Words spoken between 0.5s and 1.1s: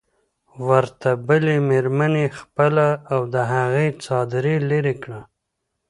ورته